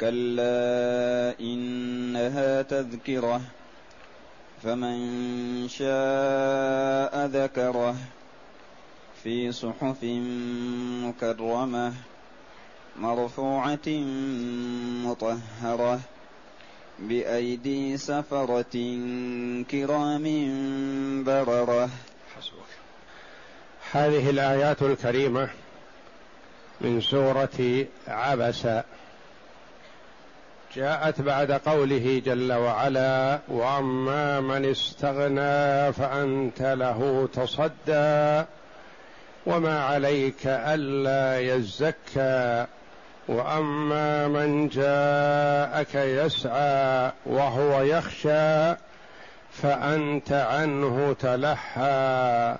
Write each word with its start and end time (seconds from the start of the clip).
كلا 0.00 1.34
إنها 1.40 2.62
تذكرة 2.62 3.40
فمن 4.62 4.98
شاء 5.68 7.26
ذكره 7.26 7.96
في 9.22 9.52
صحف 9.52 10.04
مكرمة 11.04 11.94
مرفوعة 12.96 13.88
مطهرة 15.04 16.00
بأيدي 16.98 17.96
سفرة 17.96 18.74
كرام 19.70 20.24
بررة. 21.24 21.90
حسبك 22.36 22.70
هذه 23.92 24.30
الآيات 24.30 24.82
الكريمة 24.82 25.48
من 26.80 27.00
سورة 27.00 27.86
عبس. 28.08 28.66
جاءت 30.74 31.20
بعد 31.20 31.52
قوله 31.52 32.22
جل 32.26 32.52
وعلا 32.52 33.38
وأما 33.48 34.40
من 34.40 34.70
استغنى 34.70 35.92
فأنت 35.92 36.62
له 36.62 37.28
تصدى 37.32 38.44
وما 39.46 39.84
عليك 39.84 40.46
ألا 40.46 41.40
يزكى 41.40 42.66
وأما 43.28 44.28
من 44.28 44.68
جاءك 44.68 45.94
يسعى 45.94 47.12
وهو 47.26 47.82
يخشى 47.82 48.74
فأنت 49.52 50.32
عنه 50.32 51.16
تلحى 51.20 52.56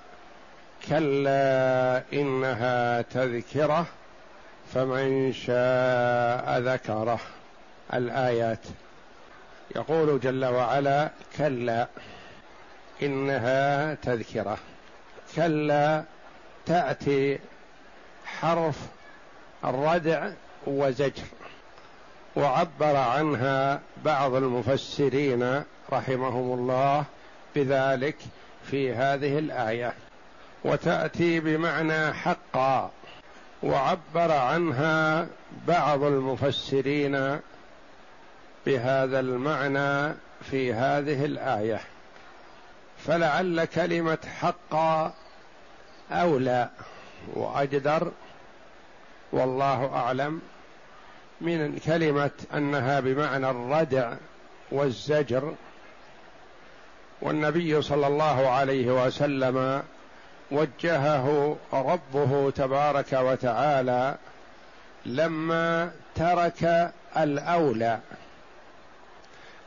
كلا 0.89 2.03
إنها 2.13 3.01
تذكرة 3.01 3.85
فمن 4.73 5.33
شاء 5.33 6.59
ذكره. 6.59 7.19
الآيات. 7.93 8.59
يقول 9.75 10.19
جل 10.19 10.45
وعلا 10.45 11.09
كلا 11.37 11.87
إنها 13.03 13.93
تذكرة. 13.93 14.57
كلا 15.35 16.03
تأتي 16.65 17.39
حرف 18.25 18.77
الردع 19.65 20.29
وزجر. 20.67 21.23
وعبر 22.35 22.95
عنها 22.95 23.79
بعض 24.05 24.33
المفسرين 24.33 25.63
رحمهم 25.93 26.59
الله 26.59 27.03
بذلك 27.55 28.15
في 28.63 28.93
هذه 28.93 29.39
الآية. 29.39 29.93
وتأتي 30.63 31.39
بمعنى 31.39 32.13
حقا. 32.13 32.91
وعبر 33.63 34.31
عنها 34.31 35.27
بعض 35.67 36.03
المفسرين 36.03 37.39
بهذا 38.65 39.19
المعنى 39.19 40.13
في 40.51 40.73
هذه 40.73 41.25
الآية. 41.25 41.81
فلعل 43.05 43.65
كلمة 43.65 44.17
حقا 44.39 45.13
أولى 46.11 46.69
وأجدر 47.33 48.11
والله 49.31 49.93
أعلم 49.93 50.41
من 51.41 51.79
كلمة 51.79 52.31
أنها 52.53 52.99
بمعنى 52.99 53.49
الردع 53.49 54.13
والزجر. 54.71 55.53
والنبي 57.21 57.81
صلى 57.81 58.07
الله 58.07 58.49
عليه 58.49 59.05
وسلم 59.05 59.83
وجهه 60.51 61.57
ربه 61.73 62.51
تبارك 62.51 63.13
وتعالى 63.13 64.15
لما 65.05 65.91
ترك 66.15 66.91
الأولى. 67.17 67.99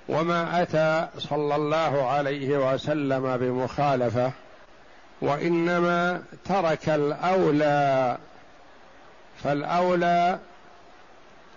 وما 0.09 0.63
أتى 0.63 1.09
صلى 1.19 1.57
الله 1.57 2.09
عليه 2.09 2.73
وسلم 2.73 3.37
بمخالفة 3.37 4.33
وإنما 5.21 6.23
ترك 6.45 6.89
الأولى 6.89 8.19
فالأولى 9.45 10.39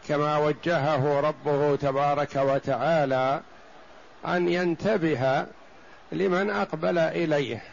كما 0.08 0.38
وجهه 0.38 1.20
ربه 1.20 1.76
تبارك 1.76 2.36
وتعالى 2.36 3.42
أن 4.28 4.50
ينتبه 4.50 5.46
لمن 6.12 6.50
أقبل 6.50 6.98
إليه 6.98 7.64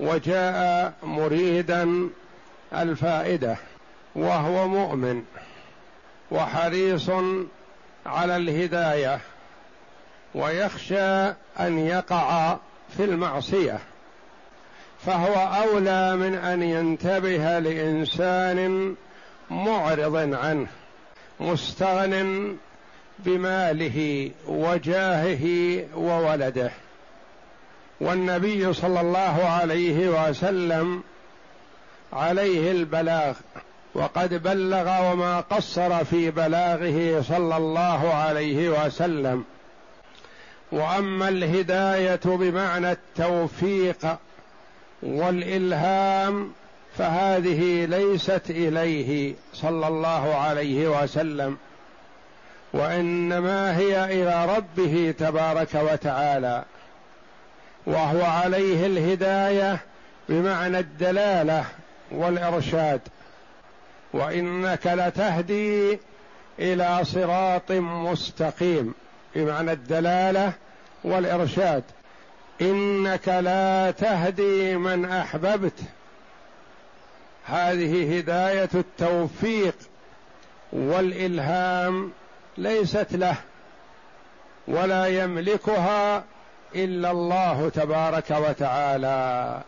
وجاء 0.00 0.92
مريدا 1.02 2.08
الفائدة 2.72 3.56
وهو 4.14 4.68
مؤمن 4.68 5.24
وحريص 6.30 7.10
على 8.06 8.36
الهداية 8.36 9.20
ويخشى 10.34 11.26
أن 11.60 11.78
يقع 11.78 12.56
في 12.96 13.04
المعصية 13.04 13.78
فهو 15.06 15.62
أولى 15.62 16.16
من 16.16 16.34
أن 16.34 16.62
ينتبه 16.62 17.58
لإنسان 17.58 18.94
معرض 19.50 20.16
عنه 20.34 20.66
مستغن 21.40 22.56
بماله 23.18 24.30
وجاهه 24.46 25.46
وولده. 25.96 26.70
والنبي 28.00 28.72
صلى 28.72 29.00
الله 29.00 29.44
عليه 29.44 30.28
وسلم 30.28 31.02
عليه 32.12 32.70
البلاغ 32.70 33.34
وقد 33.94 34.42
بلغ 34.42 35.12
وما 35.12 35.40
قصر 35.40 36.04
في 36.04 36.30
بلاغه 36.30 37.22
صلى 37.28 37.56
الله 37.56 38.14
عليه 38.14 38.68
وسلم. 38.68 39.44
وأما 40.72 41.28
الهداية 41.28 42.20
بمعنى 42.24 42.92
التوفيق 42.92 44.16
والإلهام 45.02 46.52
فهذه 46.98 47.84
ليست 47.84 48.50
إليه 48.50 49.34
صلى 49.54 49.88
الله 49.88 50.34
عليه 50.34 51.02
وسلم 51.02 51.56
وإنما 52.72 53.78
هي 53.78 54.04
إلى 54.04 54.56
ربه 54.56 55.14
تبارك 55.18 55.74
وتعالى. 55.74 56.64
وهو 57.86 58.22
عليه 58.24 58.86
الهداية 58.86 59.78
بمعنى 60.28 60.78
الدلالة 60.78 61.64
والإرشاد. 62.10 63.00
وإنك 64.12 64.86
لتهدي 64.86 65.98
إلى 66.58 67.04
صراط 67.04 67.72
مستقيم 67.72 68.94
بمعنى 69.34 69.72
الدلالة 69.72 70.52
والإرشاد. 71.04 71.82
إنك 72.60 73.28
لا 73.28 73.90
تهدي 73.90 74.76
من 74.76 75.04
أحببت. 75.04 75.80
هذه 77.46 78.18
هداية 78.18 78.68
التوفيق 78.74 79.74
والإلهام 80.72 82.12
ليست 82.58 83.06
له 83.12 83.36
ولا 84.68 85.06
يملكها 85.06 86.24
إلا 86.74 87.10
الله 87.10 87.68
تبارك 87.68 88.30
وتعالى. 88.30 89.60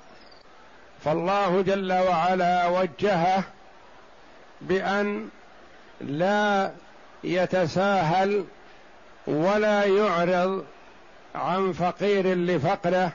فالله 1.05 1.63
جل 1.63 1.93
وعلا 1.93 2.67
وجهه 2.67 3.45
بأن 4.61 5.29
لا 6.01 6.73
يتساهل 7.25 8.45
ولا 9.27 9.85
يعرض 9.85 10.65
عن 11.35 11.73
فقير 11.73 12.35
لفقره 12.35 13.13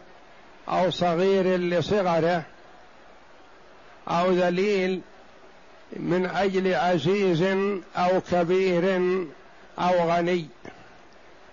أو 0.70 0.90
صغير 0.90 1.58
لصغره 1.58 2.44
أو 4.08 4.32
ذليل 4.32 5.02
من 5.94 6.26
أجل 6.26 6.74
عزيز 6.74 7.42
أو 7.96 8.22
كبير 8.32 9.02
أو 9.80 10.12
غني. 10.12 10.48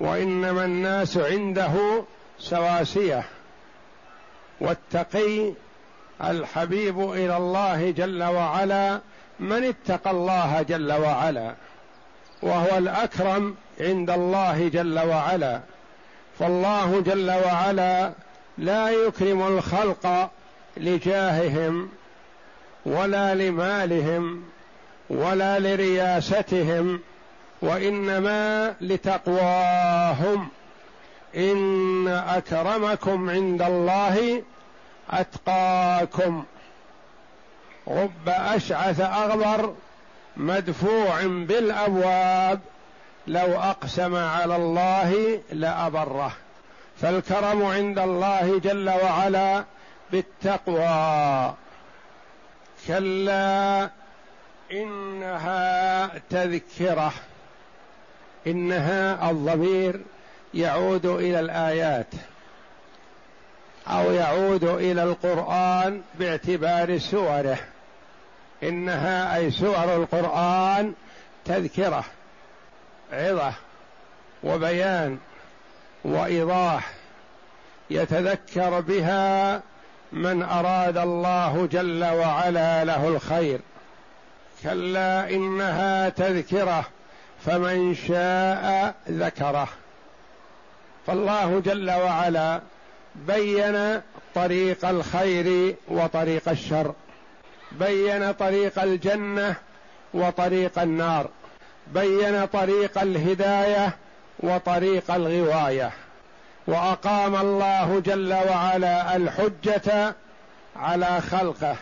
وإنما 0.01 0.65
الناس 0.65 1.17
عنده 1.17 2.05
سواسية. 2.39 3.25
والتقي 4.61 5.53
الحبيب 6.25 7.11
إلى 7.11 7.37
الله 7.37 7.91
جل 7.91 8.23
وعلا 8.23 9.01
من 9.41 9.65
اتقى 9.65 10.11
الله 10.11 10.63
جل 10.63 10.93
وعلا 10.93 11.55
وهو 12.43 12.79
الأكرم 12.79 13.55
عند 13.81 14.11
الله 14.11 14.69
جل 14.69 14.99
وعلا. 14.99 15.61
فالله 16.39 17.01
جل 17.01 17.31
وعلا 17.31 18.13
لا 18.59 18.91
يكرم 18.91 19.43
الخلق 19.43 20.31
لجاههم 20.77 21.89
ولا 22.87 23.35
لمالهم 23.35 24.45
ولا 25.11 25.59
لرياستهم 25.59 27.01
وإنما 27.63 28.75
لتقواهم. 28.81 30.49
إن 31.37 32.09
أكرمكم 32.09 33.31
عند 33.31 33.63
الله 33.63 34.43
أتقاكم. 35.11 36.45
رب 37.89 38.29
أشعث 38.29 39.01
أغبر 39.01 39.75
مدفوع 40.37 41.23
بالأبواب 41.23 42.61
لو 43.27 43.61
أقسم 43.61 44.15
على 44.15 44.57
الله 44.57 45.41
لأبره. 45.53 46.33
فالكرم 47.01 47.63
عند 47.63 47.99
الله 47.99 48.59
جل 48.59 48.91
وعلا 48.91 49.65
بالتقوى. 50.13 51.55
كلا 52.87 53.91
إنها 54.73 56.07
تذكرة. 56.31 57.13
إنها 58.47 59.31
الضمير 59.31 60.01
يعود 60.55 61.07
إلى 61.07 61.41
الآيات 61.41 62.07
أو 63.89 64.13
يعود 64.13 64.65
إلى 64.65 65.03
القرآن 65.03 66.03
باعتبار 66.19 66.99
سوره. 66.99 67.59
إنها 68.67 69.37
أي 69.37 69.51
سور 69.51 69.97
القرآن 69.97 70.93
تذكرة 71.45 72.05
عظة 73.13 73.53
وبيان 74.45 75.19
وإيضاح 76.05 76.91
يتذكر 77.91 78.81
بها 78.81 79.63
من 80.13 80.43
أراد 80.43 80.97
الله 80.97 81.69
جل 81.73 82.05
وعلا 82.05 82.85
له 82.85 83.09
الخير. 83.09 83.61
كلا 84.63 85.31
إنها 85.31 86.09
تذكرة 86.09 86.85
فمن 87.45 87.95
شاء 87.95 88.95
ذكره. 89.11 89.69
فالله 91.07 91.61
جل 91.61 91.91
وعلا 91.91 92.61
بين 93.15 94.01
طريق 94.35 94.85
الخير 94.85 95.77
وطريق 95.89 96.49
الشر. 96.49 96.95
بين 97.73 98.33
طريق 98.33 98.83
الجنة 98.83 99.55
وطريق 100.15 100.79
النار. 100.79 101.29
بين 101.87 102.47
طريق 102.47 102.99
الهداية 102.99 103.97
وطريق 104.41 105.11
الغواية. 105.11 105.93
وأقام 106.67 107.37
الله 107.37 108.01
جل 108.01 108.35
وعلا 108.35 109.17
الحجة 109.17 110.15
على 110.77 111.21
خلقه 111.21 111.77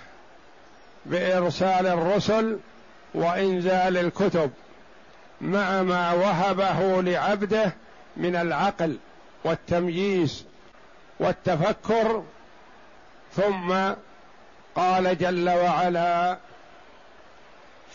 بإرسال 1.06 1.86
الرسل 1.86 2.58
وإنزال 3.14 3.96
الكتب 3.96 4.50
مع 5.40 5.82
ما 5.82 6.12
وهبه 6.12 7.02
لعبده 7.02 7.72
من 8.16 8.36
العقل 8.36 8.96
والتمييز 9.44 10.44
والتفكر 11.20 12.22
ثم 13.36 13.74
قال 14.76 15.18
جل 15.18 15.50
وعلا 15.50 16.38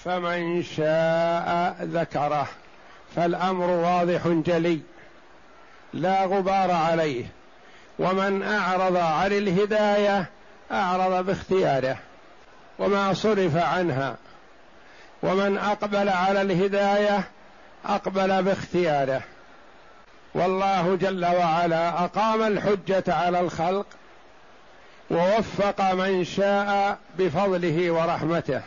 فمن 0.06 0.64
شاء 0.64 1.78
ذكره 1.82 2.48
فالأمر 3.16 3.70
واضح 3.70 4.28
جلي 4.28 4.80
لا 5.94 6.26
غبار 6.26 6.72
عليه 6.72 7.26
ومن 8.00 8.44
أعرض 8.44 8.98
عن 8.98 9.32
الهداية 9.32 10.26
أعرض 10.72 11.26
باختياره 11.26 11.98
وما 12.80 13.14
صرف 13.14 13.58
عنها 13.58 14.16
ومن 15.24 15.58
أقبل 15.58 16.10
على 16.10 16.42
الهداية 16.42 17.24
أقبل 17.86 18.44
باختياره. 18.44 19.22
والله 20.34 20.96
جل 20.96 21.26
وعلا 21.26 22.04
أقام 22.04 22.42
الحجة 22.42 23.04
على 23.08 23.40
الخلق 23.40 23.86
ووفق 25.12 25.94
من 25.94 26.24
شاء 26.26 26.98
بفضله 27.20 27.92
ورحمته 27.92 28.62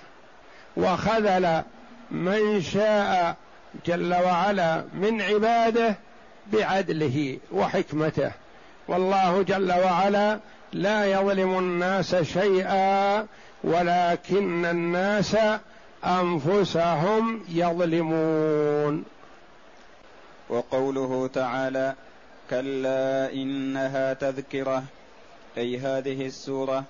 وخذل 0.77 1.63
من 2.11 2.63
شاء 2.63 3.37
جل 3.87 4.15
وعلا 4.15 4.85
من 4.95 5.23
عباده 5.23 5.97
بعدله 6.53 7.39
وحكمته. 7.53 8.33
والله 8.89 9.43
جل 9.43 9.73
وعلا 9.73 10.39
لا 10.73 11.05
يظلم 11.05 11.59
الناس 11.59 12.15
شيئا 12.17 13.27
ولكن 13.65 14.65
الناس 14.65 15.37
أنفسهم 16.05 17.45
يظلمون. 17.49 19.05
وقوله 20.49 21.31
تعالى 21.35 21.95
كلا 22.51 23.33
إنها 23.33 24.15
تذكرة. 24.15 24.83
أي 25.59 25.79
هذه 25.79 26.27
السورة 26.27 26.85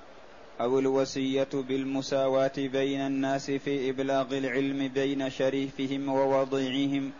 أو 0.60 0.78
الوصية 0.78 1.48
بالمساواة 1.52 2.52
بين 2.56 3.00
الناس 3.00 3.50
في 3.50 3.90
إبلاغ 3.90 4.38
العلم 4.38 4.88
بين 4.88 5.30
شريفهم 5.30 6.08
ووضيعهم. 6.08 7.12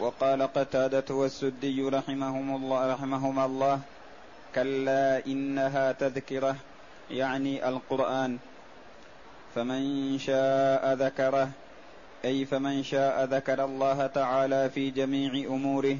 وقال 0.00 0.42
قتادة 0.42 1.14
والسدي 1.14 1.82
رحمهم 1.82 2.56
الله 2.56 2.92
رحمهما 2.92 3.44
الله 3.44 3.80
كلا 4.54 5.26
إنها 5.26 5.92
تذكرة 5.92 6.56
يعني 7.10 7.68
القرآن. 7.68 8.38
فمن 9.54 10.18
شاء 10.18 10.92
ذكره 10.92 11.48
أي 12.24 12.44
فمن 12.44 12.82
شاء 12.82 13.24
ذكر 13.24 13.64
الله 13.64 14.06
تعالى 14.06 14.70
في 14.70 14.90
جميع 14.90 15.32
أموره 15.48 15.98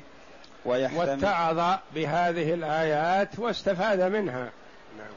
ويحتمل 0.67 1.09
واتعظ 1.09 1.79
بهذه 1.95 2.55
الآيات 2.55 3.39
واستفاد 3.39 4.01
منها. 4.01 4.51
نعم. 4.99 5.15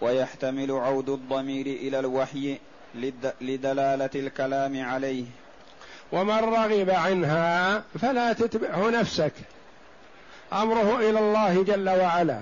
ويحتمل 0.00 0.70
عود 0.70 1.08
الضمير 1.08 1.66
إلى 1.66 1.98
الوحي 1.98 2.58
لدلالة 3.40 4.10
الكلام 4.14 4.84
عليه. 4.84 5.24
ومن 6.12 6.38
رغب 6.38 6.90
عنها 6.90 7.82
فلا 8.00 8.32
تتبعه 8.32 8.90
نفسك. 8.90 9.32
أمره 10.52 10.98
إلى 10.98 11.18
الله 11.18 11.62
جل 11.62 11.88
وعلا. 11.88 12.40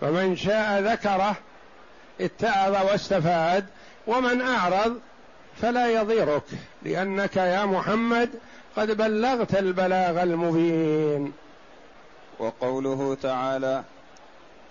فمن 0.00 0.36
شاء 0.36 0.80
ذكره 0.80 1.36
اتعظ 2.20 2.86
واستفاد. 2.90 3.66
ومن 4.06 4.42
أعرض 4.42 5.00
فلا 5.62 5.90
يضيرك 5.90 6.42
لأنك 6.82 7.36
يا 7.36 7.64
محمد 7.64 8.30
قد 8.76 8.96
بلغت 8.96 9.54
البلاغ 9.54 10.22
المبين. 10.22 11.32
وقوله 12.38 13.16
تعالى 13.22 13.84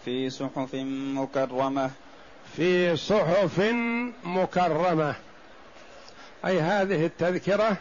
في 0.06 0.30
صحف 0.30 0.70
مكرمة. 1.16 1.92
في 2.56 2.98
صحف 2.98 3.60
مكرمة. 4.24 5.16
أي 6.46 6.62
هذه 6.62 7.06
التذكرة 7.06 7.78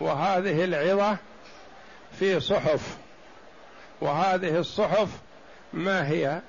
وهذه 0.00 0.64
العظة 0.64 1.16
في 2.18 2.40
صحف. 2.40 2.96
وهذه 4.00 4.58
الصحف 4.58 5.08
ما 5.72 6.08
هي؟ 6.08 6.40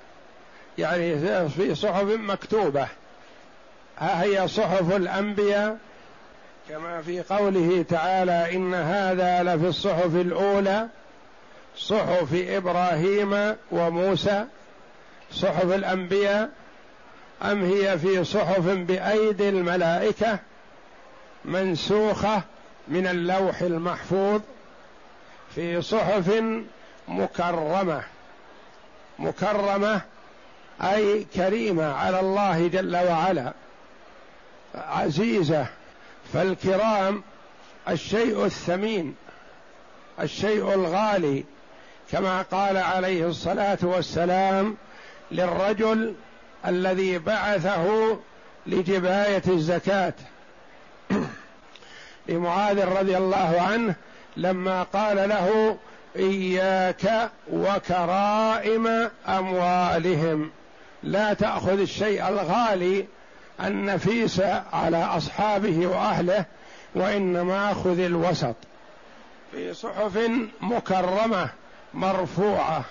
يعني 0.77 1.49
في 1.49 1.75
صحف 1.75 2.03
مكتوبة. 2.03 2.87
ها 3.97 4.23
هي 4.23 4.47
صحف 4.47 4.95
الأنبياء 4.95 5.77
كما 6.69 7.01
في 7.01 7.21
قوله 7.21 7.85
تعالى 7.89 8.55
إن 8.55 8.73
هذا 8.73 9.43
لفي 9.43 9.67
الصحف 9.67 10.15
الأولى 10.15 10.87
صحف 11.77 12.33
إبراهيم 12.33 13.55
وموسى 13.71 14.45
صحف 15.31 15.63
الأنبياء 15.63 16.49
أم 17.41 17.65
هي 17.65 17.99
في 17.99 18.23
صحف 18.23 18.67
بأيدي 18.67 19.49
الملائكة 19.49 20.39
منسوخة 21.45 22.41
من 22.87 23.07
اللوح 23.07 23.61
المحفوظ 23.61 24.41
في 25.55 25.81
صحف 25.81 26.43
مكرمة. 27.07 28.03
مكرمة 29.19 30.01
أي 30.81 31.23
كريمة 31.35 31.93
على 31.93 32.19
الله 32.19 32.67
جل 32.67 32.95
وعلا 32.95 33.53
عزيزة 34.75 35.67
فالكرام 36.33 37.23
الشيء 37.89 38.45
الثمين 38.45 39.15
الشيء 40.21 40.73
الغالي 40.73 41.43
كما 42.11 42.41
قال 42.41 42.77
عليه 42.77 43.27
الصلاة 43.27 43.77
والسلام 43.81 44.77
للرجل 45.31 46.15
الذي 46.65 47.17
بعثه 47.19 48.17
لجباية 48.67 49.41
الزكاة. 49.47 50.13
لمعاذ 52.29 52.85
رضي 52.85 53.17
الله 53.17 53.61
عنه 53.61 53.95
لما 54.37 54.83
قال 54.83 55.29
له 55.29 55.77
إياك 56.15 57.31
وكرائم 57.51 59.09
أموالهم 59.27 60.51
لا 61.03 61.33
تأخذ 61.33 61.79
الشيء 61.79 62.27
الغالي 62.27 63.05
النفيس 63.63 64.41
على 64.73 65.03
أصحابه 65.03 65.87
وأهله 65.87 66.45
وإنما 66.95 67.73
خذ 67.73 67.99
الوسط. 67.99 68.55
في 69.51 69.73
صحف 69.73 70.29
مكرمة 70.61 71.49
مرفوعة. 71.93 72.83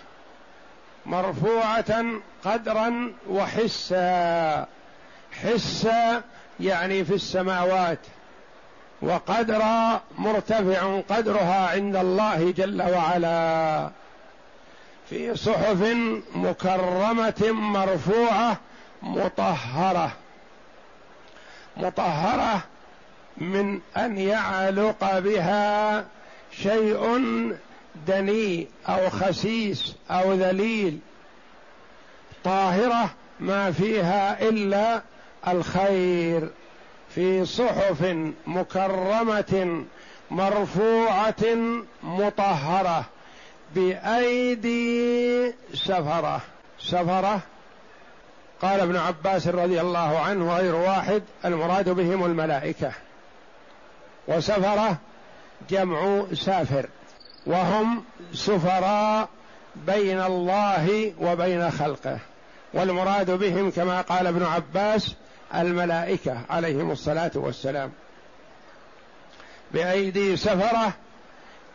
مرفوعة 1.06 2.04
قدرا 2.44 3.12
وحسا. 3.30 4.66
حسا 5.42 6.22
يعني 6.60 7.04
في 7.04 7.14
السماوات. 7.14 7.98
وقدر 9.02 9.62
مرتفع 10.18 11.00
قدرها 11.00 11.68
عند 11.70 11.96
الله 11.96 12.50
جل 12.50 12.82
وعلا. 12.82 13.90
في 15.10 15.36
صحف 15.36 15.96
مكرمة 16.34 17.50
مرفوعة 17.50 18.56
مطهرة. 19.02 20.12
مطهرة 21.78 22.62
من 23.36 23.80
أن 23.96 24.18
يعلق 24.18 25.18
بها 25.18 26.04
شيء 26.52 27.22
دني 28.06 28.68
أو 28.88 29.10
خسيس 29.10 29.94
أو 30.10 30.32
ذليل. 30.34 30.98
طاهرة 32.44 33.10
ما 33.40 33.72
فيها 33.72 34.42
إلا 34.48 35.02
الخير. 35.48 36.50
في 37.14 37.44
صحف 37.44 38.16
مكرمة 38.46 39.84
مرفوعة 40.30 41.44
مطهرة 42.02 43.04
بأيدي 43.74 45.52
سفرة. 45.74 46.40
سفرة 46.80 47.40
قال 48.62 48.80
ابن 48.80 48.96
عباس 48.96 49.48
رضي 49.48 49.80
الله 49.80 50.18
عنه 50.18 50.56
غير 50.56 50.74
واحد 50.74 51.22
المراد 51.44 51.88
بهم 51.88 52.24
الملائكة. 52.24 52.92
وسفرة 54.28 54.96
جمع 55.70 56.24
سافر 56.34 56.86
وهم 57.46 58.04
سفراء 58.32 59.28
بين 59.76 60.20
الله 60.20 61.12
وبين 61.20 61.70
خلقه. 61.70 62.18
والمراد 62.74 63.30
بهم 63.30 63.70
كما 63.70 64.00
قال 64.00 64.26
ابن 64.26 64.42
عباس 64.42 65.14
الملائكة 65.54 66.40
عليهم 66.50 66.90
الصلاة 66.90 67.30
والسلام. 67.34 67.92
بأيدي 69.72 70.36
سفرة 70.36 70.92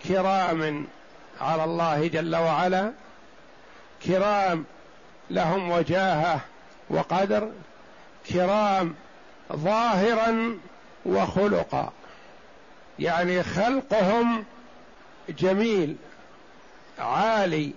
كرام 0.08 0.88
على 1.42 1.64
الله 1.64 2.08
جل 2.08 2.36
وعلا 2.36 2.92
كرام 4.06 4.66
لهم 5.30 5.72
وجاهة 5.72 6.42
وقدر 6.90 7.52
كرام 8.30 8.96
ظاهرا 9.54 10.58
وخلقا. 11.06 11.92
يعني 13.00 13.44
خلقهم 13.44 14.46
جميل 15.30 15.96
عالي 17.00 17.72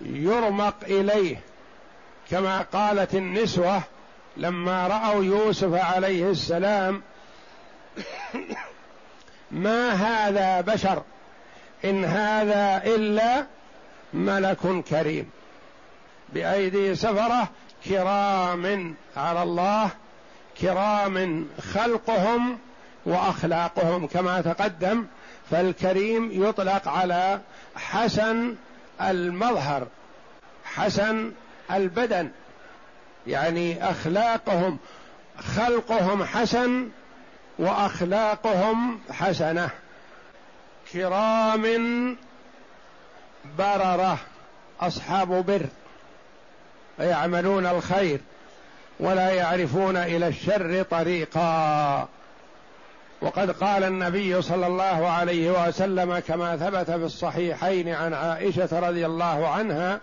يرمق 0.00 0.74
إليه. 0.82 1.40
كما 2.30 2.62
قالت 2.62 3.14
النسوة 3.14 3.82
لما 4.36 4.86
رأوا 4.86 5.24
يوسف 5.24 5.74
عليه 5.74 6.30
السلام 6.30 7.02
ما 9.50 9.90
هذا 9.92 10.60
بشر؟ 10.60 11.02
إن 11.84 12.04
هذا 12.04 12.82
إلا 12.84 13.46
ملك 14.14 14.84
كريم. 14.90 15.30
بأيدي 16.28 16.94
سفرة 16.94 17.48
كرام 17.88 18.94
على 19.16 19.42
الله 19.42 19.90
كرام 20.60 21.46
خلقهم 21.74 22.58
وأخلاقهم 23.06 24.06
كما 24.06 24.40
تقدم 24.40 25.06
فالكريم 25.50 26.48
يطلق 26.48 26.88
على 26.88 27.40
حسن 27.76 28.54
المظهر 29.00 29.86
حسن 30.64 31.32
البدن. 31.70 32.30
يعني 33.26 33.90
أخلاقهم 33.90 34.78
خلقهم 35.56 36.24
حسن 36.24 36.88
وأخلاقهم 37.58 39.00
حسنة. 39.10 39.70
كرام 40.92 42.16
بررة 43.58 44.18
أصحاب 44.80 45.46
بر. 45.46 45.66
يعملون 46.98 47.66
الخير 47.66 48.20
ولا 49.00 49.30
يعرفون 49.30 49.96
إلى 49.96 50.28
الشر 50.28 50.82
طريقا. 50.82 52.08
وقد 53.22 53.50
قال 53.50 53.84
النبي 53.84 54.42
صلى 54.42 54.66
الله 54.66 55.08
عليه 55.08 55.68
وسلم 55.68 56.18
كما 56.18 56.56
ثبت 56.56 56.90
في 56.90 57.04
الصحيحين 57.04 57.88
عن 57.88 58.14
عائشة 58.14 58.88
رضي 58.88 59.06
الله 59.06 59.48
عنها 59.48 60.00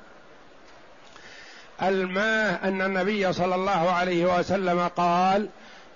الماه 1.81 2.60
أن 2.63 2.81
النبي 2.81 3.34
صلى 3.34 3.55
الله 3.55 3.91
عليه 3.91 4.39
وسلم 4.39 4.88
قال 4.88 5.50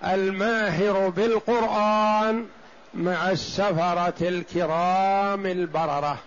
الماهر 0.04 1.08
بالقرآن 1.08 2.46
مع 2.94 3.30
السفرة 3.30 4.14
الكرام 4.28 5.46
البررة. 5.46 6.18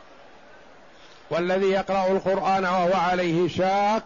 والذي 1.30 1.68
يقرأ 1.68 2.08
القرآن 2.12 2.64
وهو 2.64 2.94
عليه 2.94 3.48
شاق 3.50 4.04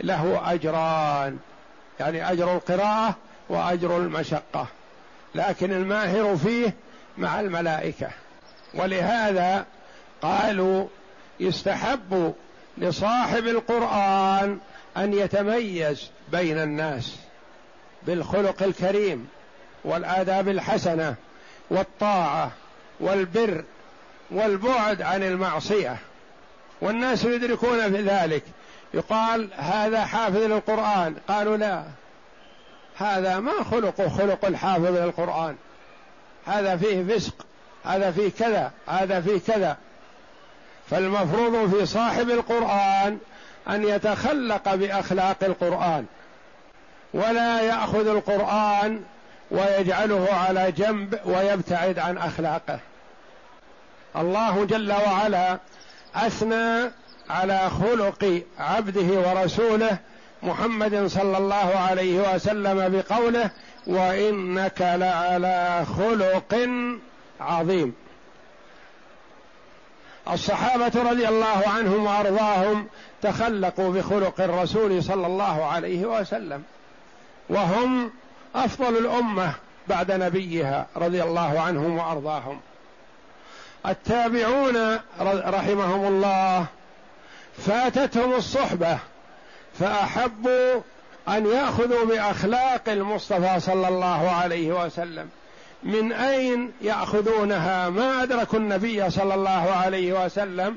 له 0.00 0.52
أجران 0.52 1.38
يعني 2.00 2.32
أجر 2.32 2.54
القراءة 2.54 3.16
وأجر 3.48 3.96
المشقة. 3.96 4.66
لكن 5.34 5.72
الماهر 5.72 6.36
فيه 6.36 6.74
مع 7.18 7.40
الملائكة. 7.40 8.08
ولهذا 8.74 9.66
قالوا 10.22 10.86
يستحب 11.40 12.34
لصاحب 12.78 13.46
القرآن 13.46 14.58
أن 14.96 15.12
يتميز 15.12 16.10
بين 16.32 16.58
الناس 16.58 17.16
بالخلق 18.02 18.62
الكريم 18.62 19.28
والآداب 19.84 20.48
الحسنة 20.48 21.14
والطاعة 21.70 22.50
والبر 23.00 23.64
والبعد 24.30 25.02
عن 25.02 25.22
المعصية. 25.22 25.96
والناس 26.80 27.24
يدركون 27.24 27.92
في 27.92 28.02
ذلك. 28.02 28.42
يقال 28.94 29.48
هذا 29.56 30.04
حافظ 30.04 30.36
للقرآن. 30.36 31.14
قالوا 31.28 31.56
لا. 31.56 31.82
هذا 32.96 33.40
ما 33.40 33.64
خلقه 33.70 34.08
خلق 34.08 34.44
الحافظ 34.44 34.86
للقرآن. 34.86 35.56
هذا 36.46 36.76
فيه 36.76 37.04
فسق 37.04 37.34
هذا 37.84 38.10
فيه 38.10 38.30
كذا 38.30 38.70
هذا 38.88 39.20
فيه 39.20 39.40
كذا. 39.46 39.76
فالمفروض 40.90 41.74
في 41.74 41.86
صاحب 41.86 42.30
القرآن 42.30 43.18
أن 43.68 43.84
يتخلق 43.84 44.74
بأخلاق 44.74 45.36
القرآن. 45.42 46.06
ولا 47.14 47.60
يأخذ 47.60 48.08
القرآن 48.08 49.02
ويجعله 49.50 50.28
على 50.32 50.72
جنب 50.72 51.20
ويبتعد 51.24 51.98
عن 51.98 52.18
أخلاقه. 52.18 52.78
الله 54.16 54.64
جل 54.64 54.92
وعلا 54.92 55.58
أثنى 56.14 56.90
على 57.30 57.70
خلق 57.70 58.42
عبده 58.58 59.30
ورسوله 59.30 59.98
محمد 60.42 61.06
صلى 61.06 61.38
الله 61.38 61.78
عليه 61.88 62.34
وسلم 62.34 62.88
بقوله 62.88 63.50
وإنك 63.86 64.80
لعلى 64.80 65.86
خلق 65.96 66.68
عظيم. 67.40 67.94
الصحابة 70.32 71.10
رضي 71.10 71.28
الله 71.28 71.62
عنهم 71.66 72.06
وأرضاهم 72.06 72.86
تخلقوا 73.22 73.92
بخلق 73.92 74.40
الرسول 74.40 75.02
صلى 75.02 75.26
الله 75.26 75.64
عليه 75.64 76.06
وسلم 76.06 76.62
وهم 77.48 78.10
أفضل 78.54 78.96
الأمة 78.96 79.52
بعد 79.88 80.12
نبيها 80.12 80.86
رضي 80.96 81.22
الله 81.22 81.60
عنهم 81.60 81.98
وأرضاهم. 81.98 82.60
التابعون 83.86 84.98
رحمهم 85.46 86.04
الله 86.04 86.66
فاتتهم 87.66 88.34
الصحبة 88.34 88.98
فأحبوا 89.78 90.80
أن 91.28 91.46
يأخذوا 91.46 92.04
بأخلاق 92.04 92.88
المصطفى 92.88 93.60
صلى 93.60 93.88
الله 93.88 94.30
عليه 94.30 94.84
وسلم. 94.84 95.28
من 95.82 96.12
أين 96.12 96.72
يأخذونها؟ 96.82 97.88
ما 97.88 98.22
أدركوا 98.22 98.58
النبي 98.58 99.10
صلى 99.10 99.34
الله 99.34 99.72
عليه 99.84 100.24
وسلم. 100.24 100.76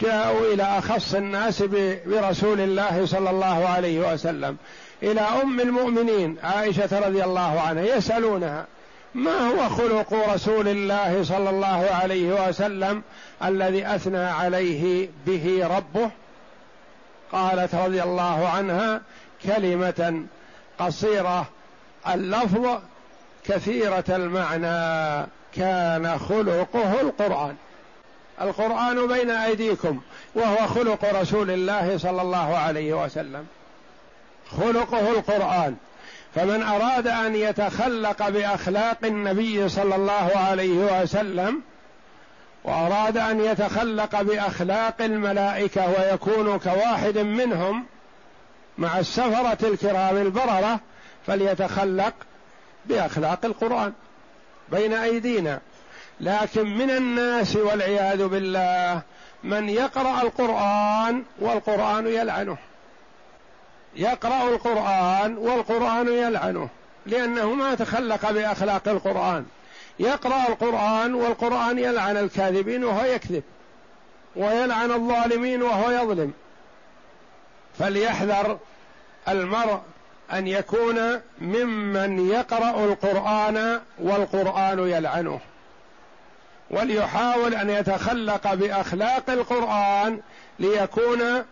جاءوا 0.00 0.54
إلى 0.54 0.62
أخص 0.62 1.14
الناس 1.14 1.62
برسول 2.06 2.60
الله 2.60 3.06
صلى 3.06 3.30
الله 3.30 3.68
عليه 3.68 4.12
وسلم. 4.12 4.56
إلى 5.02 5.20
أم 5.20 5.60
المؤمنين 5.60 6.36
عائشة 6.42 7.08
رضي 7.08 7.24
الله 7.24 7.60
عنها 7.60 7.96
يسألونها 7.96 8.66
ما 9.14 9.48
هو 9.48 9.68
خلق 9.68 10.14
رسول 10.34 10.68
الله 10.68 11.24
صلى 11.24 11.50
الله 11.50 11.88
عليه 11.90 12.48
وسلم 12.48 13.02
الذي 13.44 13.86
أثنى 13.86 14.24
عليه 14.24 15.08
به 15.26 15.66
ربه؟ 15.76 16.10
قالت 17.32 17.74
رضي 17.74 18.02
الله 18.02 18.48
عنها 18.48 19.00
كلمة 19.44 20.24
قصيرة. 20.78 21.46
اللفظ 22.08 22.78
كثيرة 23.44 24.04
المعنى 24.08 25.26
كان 25.54 26.18
خلقه 26.18 27.00
القرآن. 27.00 27.56
القرآن 28.40 29.06
بين 29.06 29.30
أيديكم 29.30 30.00
وهو 30.34 30.66
خلق 30.66 31.20
رسول 31.20 31.50
الله 31.50 31.98
صلى 31.98 32.22
الله 32.22 32.56
عليه 32.56 33.04
وسلم. 33.04 33.46
خلقه 34.50 35.10
القرآن. 35.10 35.76
فمن 36.34 36.62
أراد 36.62 37.06
أن 37.06 37.36
يتخلق 37.36 38.28
بأخلاق 38.28 38.98
النبي 39.04 39.68
صلى 39.68 39.94
الله 39.94 40.30
عليه 40.34 41.02
وسلم 41.02 41.62
وأراد 42.64 43.16
أن 43.16 43.40
يتخلق 43.40 44.22
بأخلاق 44.22 45.02
الملائكة 45.02 45.88
ويكون 45.88 46.58
كواحد 46.58 47.18
منهم 47.18 47.84
مع 48.78 48.98
السفرة 48.98 49.68
الكرام 49.68 50.16
البررة 50.16 50.80
فليتخلق 51.26 52.14
بأخلاق 52.86 53.38
القرآن 53.44 53.92
بين 54.68 54.92
أيدينا. 54.92 55.60
لكن 56.20 56.78
من 56.78 56.90
الناس 56.90 57.56
والعياذ 57.56 58.26
بالله 58.26 59.02
من 59.44 59.68
يقرأ 59.68 60.22
القرآن 60.22 61.22
والقرآن 61.38 62.06
يلعنه. 62.06 62.56
يقرأ 63.96 64.48
القرآن 64.48 65.36
والقرآن 65.36 66.08
يلعنه 66.08 66.68
لأنه 67.06 67.54
ما 67.54 67.74
تخلق 67.74 68.30
بأخلاق 68.30 68.88
القرآن. 68.88 69.46
يقرأ 69.98 70.48
القرآن 70.48 71.14
والقرآن 71.14 71.78
يلعن 71.78 72.16
الكاذبين 72.16 72.84
وهو 72.84 73.04
يكذب 73.04 73.42
ويلعن 74.36 74.90
الظالمين 74.90 75.62
وهو 75.62 75.90
يظلم. 75.90 76.32
فليحذر 77.78 78.58
المرء 79.28 79.80
أن 80.32 80.46
يكون 80.46 81.20
ممن 81.40 82.28
يقرأ 82.30 82.84
القرآن 82.84 83.80
والقرآن 83.98 84.78
يلعنه. 84.78 85.40
وليحاول 86.70 87.54
أن 87.54 87.70
يتخلق 87.70 88.54
بأخلاق 88.54 89.30
القرآن 89.30 90.20
ليكون 90.58 91.44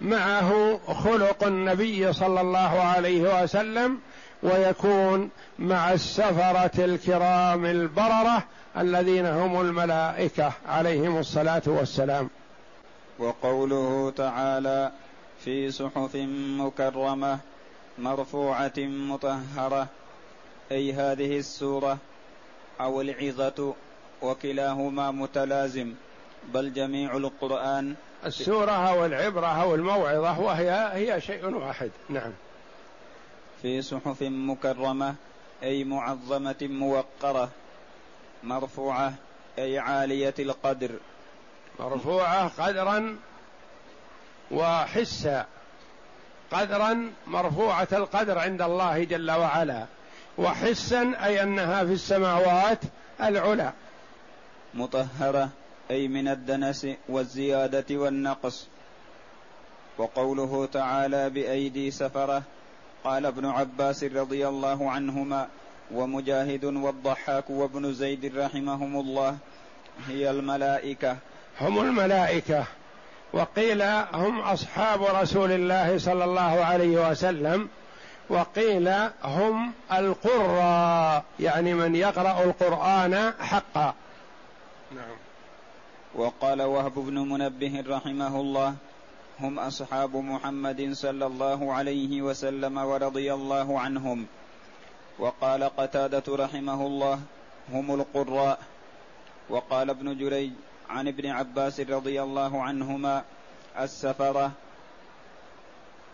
معه 0.00 0.80
خلق 1.04 1.44
النبي 1.44 2.12
صلى 2.12 2.40
الله 2.40 2.80
عليه 2.82 3.42
وسلم 3.42 3.98
ويكون 4.42 5.30
مع 5.58 5.92
السفرة 5.92 6.84
الكرام 6.84 7.64
البررة 7.66 8.44
الذين 8.76 9.26
هم 9.26 9.60
الملائكة 9.60 10.52
عليهم 10.66 11.18
الصلاة 11.18 11.62
والسلام. 11.66 12.30
وقوله 13.18 14.12
تعالى 14.16 14.92
في 15.44 15.70
صحف 15.70 16.16
مكرمة 16.58 17.38
مرفوعة 17.98 18.78
مطهرة 18.78 19.86
أي 20.72 20.92
هذه 20.92 21.38
السورة 21.38 21.98
أو 22.80 23.00
العظة 23.00 23.74
وكلاهما 24.22 25.10
متلازم 25.10 25.94
بل 26.54 26.72
جميع 26.72 27.16
القرآن. 27.16 27.94
السورة 28.26 28.70
أو 28.70 29.06
العبرة 29.06 29.46
أو 29.46 29.74
الموعظة 29.74 30.40
وهي 30.40 30.90
هي 30.92 31.20
شيء 31.20 31.46
واحد. 31.46 31.90
نعم. 32.08 32.32
في 33.62 33.82
صحف 33.82 34.22
مكرمة 34.22 35.14
أي 35.62 35.84
معظمة 35.84 36.56
موقرة 36.62 37.50
مرفوعة 38.42 39.14
أي 39.58 39.78
عالية 39.78 40.34
القدر. 40.38 40.90
مرفوعة 41.80 42.48
قدرا 42.48 43.18
وحسا. 44.50 45.46
قدرا 46.52 47.12
مرفوعة 47.26 47.88
القدر 47.92 48.38
عند 48.38 48.62
الله 48.62 49.04
جل 49.04 49.30
وعلا. 49.30 49.86
وحسا 50.38 51.24
أي 51.24 51.42
أنها 51.42 51.84
في 51.84 51.92
السماوات 51.92 52.80
العلى 53.20 53.72
مطهرة 54.74 55.48
أي 55.90 56.08
من 56.08 56.28
الدنس 56.28 56.86
والزيادة 57.08 57.96
والنقص. 57.96 58.66
وقوله 59.98 60.66
تعالى 60.66 61.30
بأيدي 61.30 61.90
سفرة 61.90 62.42
قال 63.04 63.26
ابن 63.26 63.46
عباس 63.46 64.04
رضي 64.04 64.48
الله 64.48 64.90
عنهما 64.90 65.48
ومجاهد 65.94 66.64
والضحاك 66.64 67.50
وابن 67.50 67.92
زيد 67.92 68.38
رحمهم 68.38 69.00
الله 69.00 69.36
هي 70.08 70.30
الملائكة. 70.30 71.16
هم 71.60 71.80
الملائكة. 71.80 72.64
وقيل 73.32 73.82
هم 74.12 74.40
أصحاب 74.40 75.02
رسول 75.02 75.52
الله 75.52 75.98
صلى 75.98 76.24
الله 76.24 76.64
عليه 76.64 77.10
وسلم 77.10 77.68
وقيل 78.28 78.88
هم 79.24 79.72
القراء 79.92 81.24
يعني 81.40 81.74
من 81.74 81.96
يقرأ 81.96 82.44
القرآن 82.44 83.32
حقا. 83.40 83.94
نعم. 84.94 85.16
وقال 86.14 86.62
وهب 86.62 86.94
بن 86.94 87.18
منبه 87.18 87.84
رحمه 87.88 88.40
الله 88.40 88.74
هم 89.42 89.58
أصحاب 89.58 90.16
محمد 90.16 90.92
صلى 90.92 91.26
الله 91.26 91.72
عليه 91.72 92.22
وسلم 92.22 92.78
ورضي 92.78 93.34
الله 93.34 93.80
عنهم. 93.80 94.26
وقال 95.18 95.64
قتادة 95.64 96.22
رحمه 96.28 96.86
الله 96.86 97.20
هم 97.72 97.94
القراء. 97.94 98.58
وقال 99.50 99.90
ابن 99.90 100.18
جريج 100.18 100.52
عن 100.90 101.08
ابن 101.08 101.26
عباس 101.26 101.80
رضي 101.80 102.22
الله 102.22 102.62
عنهما 102.62 103.24
السفرة 103.80 104.52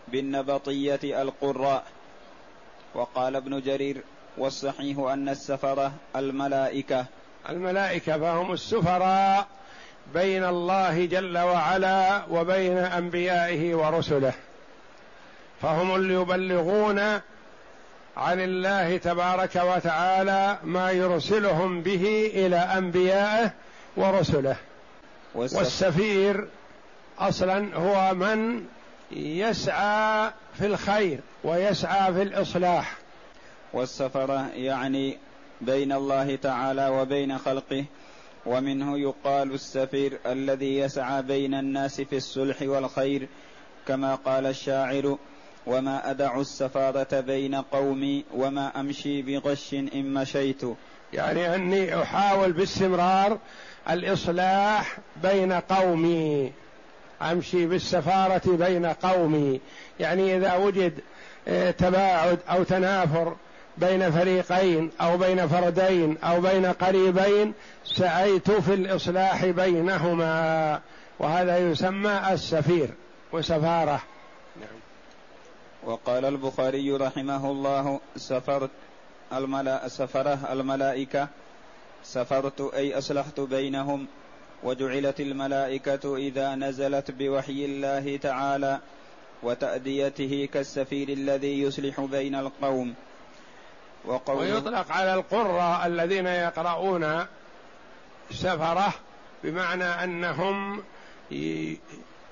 بالنبطية 0.07 1.21
القراء. 1.21 1.83
وقال 2.93 3.35
ابن 3.35 3.61
جرير 3.61 4.03
والصحيح 4.37 4.97
أن 4.99 5.29
السفرة 5.29 5.91
الملائكة. 6.15 7.05
الملائكة 7.49 8.17
فهم 8.17 8.51
السفراء. 8.51 9.47
بين 10.13 10.43
الله 10.43 11.05
جل 11.05 11.37
وعلا 11.37 12.25
وبين 12.29 12.77
أنبيائه 12.77 13.75
ورسله. 13.75 14.33
فهم 15.61 15.95
اللي 15.95 16.13
يبلغون 16.13 16.99
عن 18.17 18.39
الله 18.39 18.97
تبارك 18.97 19.55
وتعالى 19.55 20.57
ما 20.63 20.91
يرسلهم 20.91 21.81
به 21.81 22.31
إلى 22.33 22.55
أنبيائه 22.55 23.51
ورسله. 23.97 24.55
والسفير 25.35 26.47
أصلا 27.19 27.75
هو 27.75 28.13
من 28.13 28.65
يسعى 29.11 30.31
في 30.57 30.65
الخير 30.65 31.19
ويسعى 31.43 32.13
في 32.13 32.21
الإصلاح. 32.21 32.95
والسفره 33.73 34.49
يعني 34.53 35.17
بين 35.61 35.91
الله 35.91 36.35
تعالى 36.35 36.89
وبين 36.89 37.37
خلقه 37.37 37.85
ومنه 38.45 38.99
يقال 38.99 39.53
السفير 39.53 40.19
الذي 40.25 40.77
يسعى 40.77 41.21
بين 41.21 41.53
الناس 41.53 42.01
في 42.01 42.17
الصلح 42.17 42.61
والخير 42.61 43.27
كما 43.87 44.15
قال 44.15 44.45
الشاعر 44.45 45.17
وما 45.67 46.11
أدع 46.11 46.39
السفارة 46.39 47.19
بين 47.19 47.55
قومي 47.55 48.25
وما 48.33 48.79
أمشي 48.79 49.21
بغش 49.21 49.73
إن 49.73 50.13
مشيت 50.13 50.61
يعني 51.13 51.55
أني 51.55 52.01
أحاول 52.01 52.51
باستمرار 52.51 53.37
الإصلاح 53.89 54.97
بين 55.23 55.53
قومي 55.53 56.51
أمشي 57.21 57.65
بالسفارة 57.65 58.41
بين 58.45 58.85
قومي. 58.85 59.61
يعني 59.99 60.37
إذا 60.37 60.55
وجد 60.55 60.93
آه، 61.47 61.71
تباعد 61.71 62.39
أو 62.49 62.63
تنافر 62.63 63.35
بين 63.79 64.11
فريقين 64.11 64.91
أو 65.01 65.17
بين 65.17 65.47
فردين 65.47 66.17
أو 66.17 66.41
بين 66.41 66.65
قريبين 66.65 67.53
سعيت 67.85 68.51
في 68.51 68.73
الإصلاح 68.73 69.45
بينهما 69.45 70.81
وهذا 71.19 71.57
يسمى 71.57 72.21
السفير 72.31 72.89
وسفارة 73.31 74.01
نعم. 74.59 74.79
وقال 75.83 76.25
البخاري 76.25 76.91
رحمه 76.91 77.51
الله 77.51 77.99
سفرت 78.15 78.69
الملا 79.33 79.87
سفرة 79.87 80.39
الملائكة 80.51 81.27
سفرت 82.03 82.61
أي 82.73 82.97
أصلحت 82.97 83.39
بينهم 83.39 84.07
وجعلت 84.63 85.19
الملائكة 85.19 86.17
إذا 86.17 86.55
نزلت 86.55 87.11
بوحي 87.11 87.65
الله 87.65 88.17
تعالى 88.17 88.79
وتأديته 89.43 90.49
كالسفير 90.53 91.09
الذي 91.09 91.61
يصلح 91.61 92.01
بين 92.01 92.35
القوم 92.35 92.93
ويطلق 94.27 94.91
على 94.91 95.13
القراء 95.13 95.87
الذين 95.87 96.27
يقرؤون 96.27 97.25
سفرة 98.31 98.93
بمعنى 99.43 99.83
أنهم 99.83 100.83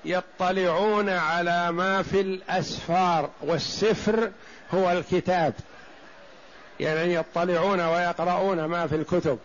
يطلعون 0.04 1.08
على 1.08 1.72
ما 1.72 2.02
في 2.02 2.20
الأسفار 2.20 3.30
والسفر 3.40 4.30
هو 4.74 4.90
الكتاب. 4.90 5.54
يعني 6.80 7.14
يطلعون 7.14 7.80
ويقرؤون 7.80 8.64
ما 8.64 8.86
في 8.86 8.96
الكتب. 8.96 9.38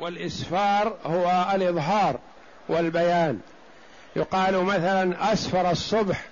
والإسفار 0.00 0.96
هو 1.06 1.46
الإظهار 1.54 2.18
والبيان. 2.68 3.40
يقال 4.16 4.64
مثلا 4.64 5.32
أسفر 5.32 5.70
الصبح 5.70 6.24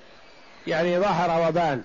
يعني 0.67 0.99
ظهر 0.99 1.49
وبان. 1.49 1.83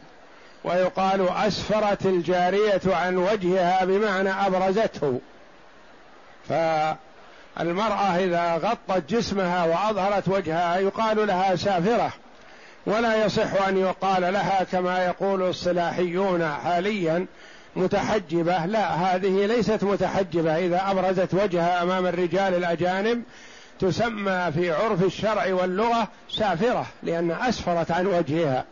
ويقال 0.65 1.29
أسفرت 1.29 2.05
الجارية 2.05 2.81
عن 2.85 3.17
وجهها 3.17 3.85
بمعنى 3.85 4.29
أبرزته. 4.29 5.19
فالمرأة 6.49 8.17
إذا 8.17 8.55
غطت 8.55 9.09
جسمها 9.09 9.65
وأظهرت 9.65 10.27
وجهها 10.27 10.77
يقال 10.77 11.27
لها 11.27 11.55
سافرة 11.55 12.13
ولا 12.85 13.25
يصح 13.25 13.67
أن 13.67 13.77
يقال 13.77 14.33
لها 14.33 14.63
كما 14.71 15.05
يقول 15.05 15.41
الصلاحيون 15.43 16.47
حاليا 16.63 17.25
متحجبة. 17.75 18.65
لا 18.65 18.87
هذه 18.93 19.45
ليست 19.45 19.83
متحجبة. 19.83 20.57
إذا 20.57 20.91
أبرزت 20.91 21.33
وجهها 21.33 21.83
أمام 21.83 22.05
الرجال 22.05 22.55
الأجانب 22.55 23.23
تسمى 23.79 24.51
في 24.53 24.71
عرف 24.71 25.03
الشرع 25.03 25.53
واللغة 25.53 26.07
سافرة 26.31 26.85
لأن 27.03 27.31
أسفرت 27.31 27.91
عن 27.91 28.07
وجهها. 28.07 28.65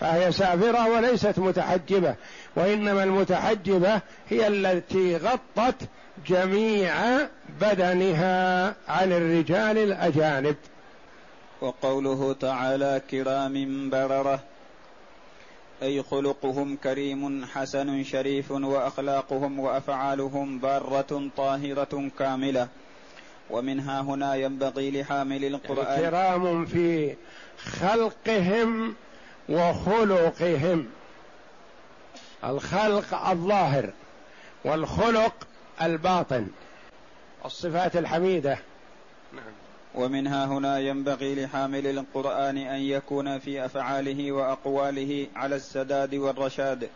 فهي 0.00 0.32
سافرة 0.32 0.88
وليست 0.88 1.38
متحجبة 1.38 2.14
وإنما 2.56 3.04
المتحجبة 3.04 4.00
هي 4.28 4.46
التي 4.46 5.16
غطت 5.16 5.76
جميع 6.26 6.94
بدنها 7.60 8.74
عن 8.88 9.12
الرجال 9.12 9.78
الأجانب. 9.78 10.56
وقوله 11.60 12.32
تعالى 12.40 13.02
كرام 13.10 13.90
بررة 13.90 14.40
أي 15.82 16.02
خلقهم 16.02 16.76
كريم 16.76 17.44
حسن 17.44 18.04
شريف 18.04 18.50
وأخلاقهم 18.50 19.60
وأفعالهم 19.60 20.58
بارة 20.58 21.28
طاهرة 21.36 22.10
كاملة. 22.18 22.68
ومنها 23.50 24.00
هنا 24.00 24.34
ينبغي 24.34 24.90
لحامل 24.90 25.44
القرآن 25.44 26.00
كرام 26.00 26.66
في 26.66 27.14
خلقهم 27.58 28.94
وخلقهم. 29.48 30.86
الخلق 32.44 33.14
الظاهر 33.28 33.90
والخلق 34.64 35.34
الباطن. 35.82 36.46
الصفات 37.44 37.96
الحميدة. 37.96 38.58
نعم 39.32 39.52
ومنها 39.94 40.46
هنا 40.46 40.78
ينبغي 40.78 41.44
لحامل 41.44 41.86
القرآن 41.86 42.58
أن 42.58 42.80
يكون 42.80 43.38
في 43.38 43.64
أفعاله 43.64 44.32
وأقواله 44.32 45.26
على 45.36 45.56
السداد 45.56 46.14
والرشاد. 46.14 46.88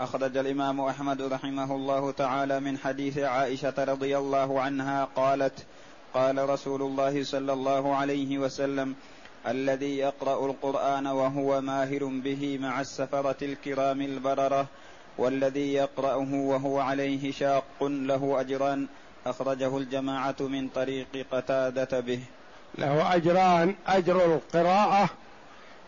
أخرج 0.00 0.36
الإمام 0.36 0.80
أحمد 0.80 1.22
رحمه 1.22 1.74
الله 1.74 2.10
تعالى 2.10 2.60
من 2.60 2.78
حديث 2.78 3.18
عائشة 3.18 3.74
رضي 3.78 4.18
الله 4.18 4.60
عنها 4.60 5.04
قالت 5.04 5.66
قال 6.14 6.48
رسول 6.48 6.82
الله 6.82 7.24
صلى 7.24 7.52
الله 7.52 7.96
عليه 7.96 8.38
وسلم 8.38 8.94
الذي 9.46 9.98
يقرأ 9.98 10.46
القرآن 10.46 11.06
وهو 11.06 11.60
ماهر 11.60 12.04
به 12.04 12.58
مع 12.62 12.80
السفرة 12.80 13.36
الكرام 13.42 14.00
البررة 14.00 14.66
والذي 15.18 15.72
يقرأه 15.74 16.34
وهو 16.34 16.80
عليه 16.80 17.32
شاق 17.32 17.82
له 17.82 18.40
أجران 18.40 18.86
أخرجه 19.26 19.76
الجماعة 19.78 20.36
من 20.40 20.68
طريق 20.68 21.06
قتادة 21.32 22.00
به. 22.00 22.20
له 22.78 23.14
أجران 23.14 23.74
أجر 23.86 24.34
القراءة 24.34 25.08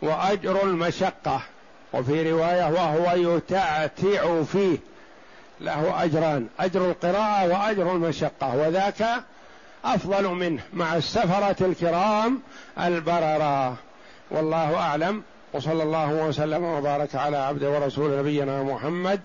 وأجر 0.02 0.62
المشقة. 0.64 1.42
وفي 1.92 2.32
رواية 2.32 2.64
وهو 2.64 3.36
يتعتع 3.36 4.42
فيه. 4.42 4.78
له 5.60 6.04
أجران 6.04 6.46
أجر 6.60 6.90
القراءة 6.90 7.48
وأجر 7.48 7.92
المشقة. 7.92 8.56
وذاك 8.56 9.24
أفضل 9.84 10.28
منه 10.28 10.62
مع 10.72 10.96
السفرة 10.96 11.66
الكرام 11.66 12.40
البررة. 12.78 13.76
والله 14.30 14.76
أعلم. 14.76 15.22
وصلى 15.52 15.82
الله 15.82 16.12
وسلم 16.12 16.64
وبارك 16.64 17.14
على 17.14 17.36
عبد 17.36 17.64
ورسول 17.64 18.18
نبينا 18.18 18.62
محمد 18.62 19.20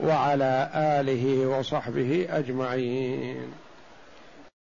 وعلى 0.00 0.70
آله 0.74 1.46
وصحبه 1.46 2.26
أجمعين. 2.30 3.52